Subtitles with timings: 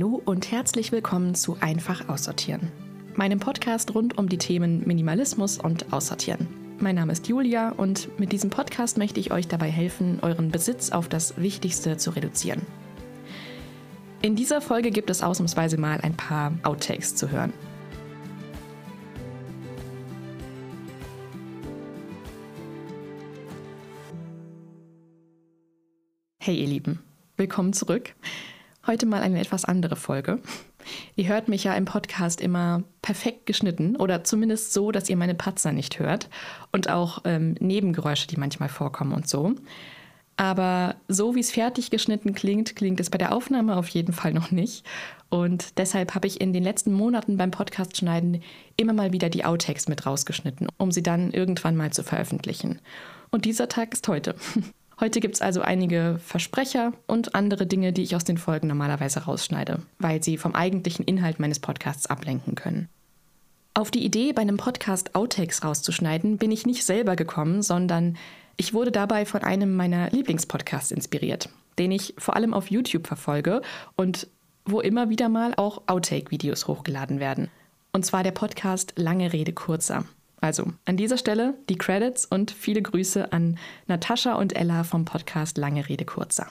[0.00, 2.72] Hallo und herzlich willkommen zu Einfach Aussortieren,
[3.16, 6.48] meinem Podcast rund um die Themen Minimalismus und Aussortieren.
[6.78, 10.88] Mein Name ist Julia und mit diesem Podcast möchte ich euch dabei helfen, euren Besitz
[10.88, 12.62] auf das Wichtigste zu reduzieren.
[14.22, 17.52] In dieser Folge gibt es ausnahmsweise mal ein paar Outtakes zu hören.
[26.38, 27.00] Hey ihr Lieben,
[27.36, 28.14] willkommen zurück.
[28.86, 30.40] Heute mal eine etwas andere Folge.
[31.14, 35.34] Ihr hört mich ja im Podcast immer perfekt geschnitten oder zumindest so, dass ihr meine
[35.34, 36.30] Patzer nicht hört
[36.72, 39.54] und auch ähm, Nebengeräusche, die manchmal vorkommen und so.
[40.38, 44.32] Aber so wie es fertig geschnitten klingt, klingt es bei der Aufnahme auf jeden Fall
[44.32, 44.86] noch nicht.
[45.28, 48.42] Und deshalb habe ich in den letzten Monaten beim Podcast schneiden
[48.78, 52.80] immer mal wieder die Outtakes mit rausgeschnitten, um sie dann irgendwann mal zu veröffentlichen.
[53.30, 54.34] Und dieser Tag ist heute.
[55.00, 59.20] Heute gibt es also einige Versprecher und andere Dinge, die ich aus den Folgen normalerweise
[59.20, 62.90] rausschneide, weil sie vom eigentlichen Inhalt meines Podcasts ablenken können.
[63.72, 68.18] Auf die Idee, bei einem Podcast Outtakes rauszuschneiden, bin ich nicht selber gekommen, sondern
[68.58, 73.62] ich wurde dabei von einem meiner Lieblingspodcasts inspiriert, den ich vor allem auf YouTube verfolge
[73.96, 74.26] und
[74.66, 77.48] wo immer wieder mal auch Outtake-Videos hochgeladen werden.
[77.92, 80.04] Und zwar der Podcast Lange Rede kurzer.
[80.40, 85.58] Also an dieser Stelle die Credits und viele Grüße an Natascha und Ella vom Podcast
[85.58, 86.46] Lange Rede Kurzer.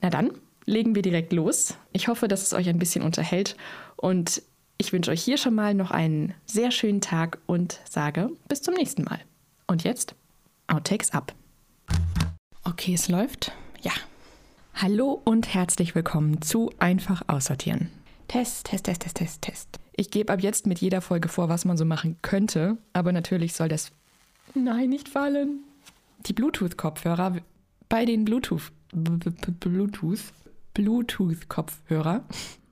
[0.00, 0.30] Na dann,
[0.64, 1.76] legen wir direkt los.
[1.92, 3.56] Ich hoffe, dass es euch ein bisschen unterhält
[3.96, 4.42] und
[4.78, 8.74] ich wünsche euch hier schon mal noch einen sehr schönen Tag und sage bis zum
[8.74, 9.20] nächsten Mal.
[9.66, 10.14] Und jetzt
[10.66, 11.34] Outtakes ab.
[12.64, 13.52] Okay, es läuft.
[13.82, 13.92] Ja.
[14.74, 17.90] Hallo und herzlich willkommen zu Einfach aussortieren.
[18.28, 19.83] Test, Test, Test, Test, Test, Test.
[19.96, 23.52] Ich gebe ab jetzt mit jeder Folge vor, was man so machen könnte, aber natürlich
[23.54, 23.92] soll das.
[24.54, 25.60] Nein, nicht fallen.
[26.26, 27.36] Die Bluetooth-Kopfhörer
[27.88, 28.72] bei den Bluetooth.
[28.92, 30.32] Bluetooth.
[30.74, 32.24] Bluetooth-Kopfhörer.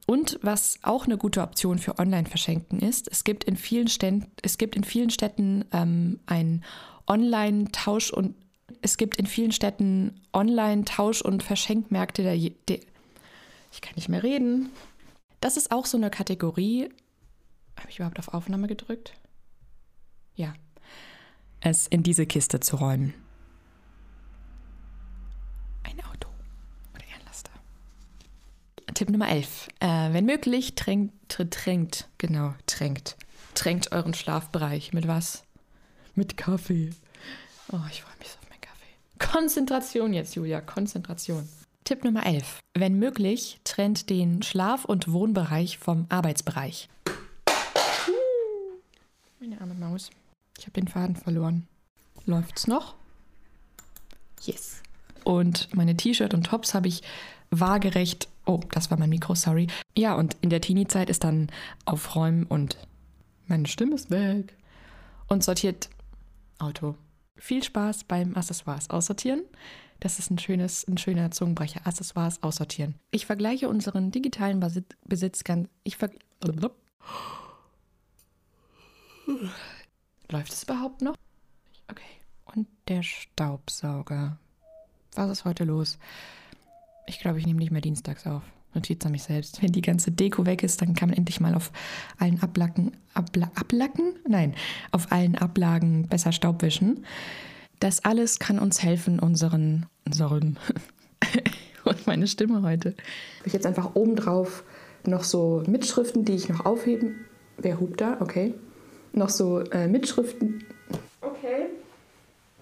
[0.06, 4.58] Und was auch eine gute Option für Online-Verschenken ist, es gibt in vielen, Ständ, es
[4.58, 6.64] gibt in vielen Städten ähm, ein
[7.06, 8.34] Online-Tausch- und
[8.80, 12.36] es gibt in vielen Städten Online-Tausch- und Verschenkmärkte der,
[12.68, 12.80] der
[13.72, 14.70] ich kann nicht mehr reden.
[15.40, 16.90] Das ist auch so eine Kategorie,
[17.82, 19.14] habe ich überhaupt auf Aufnahme gedrückt?
[20.34, 20.54] Ja.
[21.60, 23.14] Es in diese Kiste zu räumen.
[25.84, 26.28] Ein Auto
[26.94, 27.52] oder ein Laster.
[28.94, 29.68] Tipp Nummer 11.
[29.80, 33.16] Äh, wenn möglich, tränkt, tränkt, genau, tränkt.
[33.54, 34.92] Tränkt euren Schlafbereich.
[34.92, 35.44] Mit was?
[36.14, 36.90] Mit Kaffee.
[37.70, 39.32] Oh, ich freue mich so auf meinen Kaffee.
[39.32, 41.48] Konzentration jetzt, Julia, Konzentration.
[41.84, 42.60] Tipp Nummer 11.
[42.74, 46.88] Wenn möglich, trennt den Schlaf- und Wohnbereich vom Arbeitsbereich.
[49.42, 50.10] Meine arme Maus.
[50.56, 51.66] Ich habe den Faden verloren.
[52.26, 52.94] Läuft's noch?
[54.42, 54.82] Yes.
[55.24, 57.02] Und meine T-Shirt und Tops habe ich
[57.50, 58.28] waagerecht.
[58.46, 59.66] Oh, das war mein Mikro, sorry.
[59.98, 61.50] Ja, und in der Teenie-Zeit ist dann
[61.86, 62.78] Aufräumen und
[63.48, 64.56] meine Stimme ist weg.
[65.26, 65.90] Und sortiert
[66.60, 66.94] Auto.
[67.34, 69.42] Viel Spaß beim Accessoires aussortieren.
[69.98, 71.84] Das ist ein schönes, ein schöner Zungenbrecher.
[71.84, 72.94] Accessoires aussortieren.
[73.10, 74.64] Ich vergleiche unseren digitalen
[75.04, 75.68] Besitz ganz.
[75.82, 76.10] Ich ver
[80.30, 81.14] Läuft es überhaupt noch?
[81.88, 82.02] Okay.
[82.54, 84.38] Und der Staubsauger.
[85.14, 85.98] Was ist heute los?
[87.06, 88.42] Ich glaube, ich nehme nicht mehr dienstags auf.
[88.74, 89.62] Notiz an mich selbst.
[89.62, 91.72] Wenn die ganze Deko weg ist, dann kann man endlich mal auf
[92.18, 94.14] allen Ablacken, Abla, Ablacken?
[94.26, 94.54] Nein,
[94.92, 97.04] auf allen Ablagen besser Staub wischen.
[97.80, 100.58] Das alles kann uns helfen, unseren, unseren,
[101.84, 102.90] und meine Stimme heute.
[103.40, 104.64] Habe ich jetzt einfach obendrauf
[105.04, 107.26] noch so Mitschriften, die ich noch aufheben.
[107.58, 108.16] Wer hupt da?
[108.20, 108.54] Okay
[109.12, 110.64] noch so äh, Mitschriften.
[111.20, 111.68] Okay.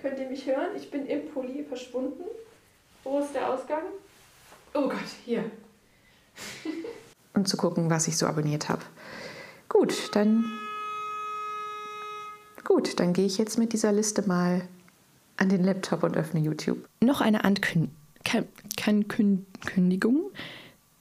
[0.00, 0.76] Könnt ihr mich hören?
[0.76, 2.24] Ich bin im Pulli verschwunden.
[3.04, 3.82] Wo ist der Ausgang?
[4.74, 5.44] Oh Gott, hier.
[7.34, 8.82] Und zu gucken, was ich so abonniert habe.
[9.68, 10.44] Gut, dann.
[12.64, 14.62] Gut, dann gehe ich jetzt mit dieser Liste mal
[15.36, 16.78] an den Laptop und öffne YouTube.
[17.00, 17.90] Noch eine Ankündigung.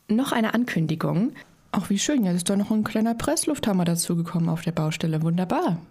[0.07, 1.33] Noch eine Ankündigung.
[1.71, 2.25] Ach, wie schön.
[2.25, 5.21] Jetzt ist da noch ein kleiner Presslufthammer dazugekommen auf der Baustelle.
[5.21, 5.77] Wunderbar.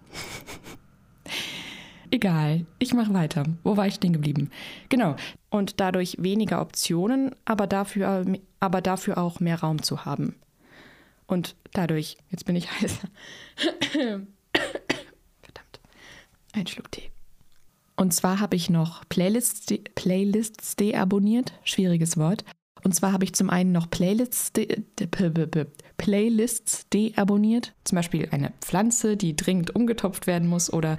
[2.11, 3.43] Egal, ich mache weiter.
[3.63, 4.49] Wo war ich stehen geblieben?
[4.89, 5.15] Genau.
[5.49, 8.25] Und dadurch weniger Optionen, aber dafür,
[8.59, 10.35] aber dafür auch mehr Raum zu haben.
[11.27, 13.07] Und dadurch, jetzt bin ich heißer.
[15.41, 15.79] Verdammt.
[16.53, 17.11] Ein Schluck Tee.
[17.95, 21.53] Und zwar habe ich noch Playlists, Playlists deabonniert.
[21.63, 22.43] Schwieriges Wort.
[22.83, 24.83] Und zwar habe ich zum einen noch Playlists, de
[25.97, 27.73] Playlists deabonniert.
[27.83, 30.97] Zum Beispiel eine Pflanze, die dringend umgetopft werden muss oder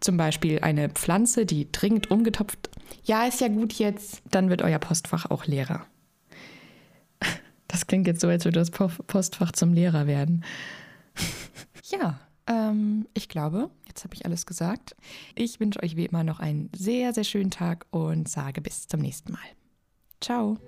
[0.00, 2.70] zum Beispiel eine Pflanze, die dringend umgetopft.
[3.04, 4.22] Ja, ist ja gut jetzt.
[4.30, 5.86] Dann wird euer Postfach auch leerer.
[7.20, 7.28] Das
[7.68, 10.44] Das klingt jetzt so, als würde das Postfach zum Lehrer werden.
[11.84, 12.18] ja,
[12.48, 14.96] ähm, ich glaube, jetzt habe ich alles gesagt.
[15.36, 19.00] Ich wünsche euch wie immer noch einen sehr, sehr schönen Tag und sage bis zum
[19.00, 19.59] nächsten Mal.
[20.20, 20.58] Ciao.